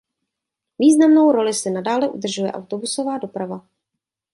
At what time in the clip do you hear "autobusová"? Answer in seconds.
2.51-3.17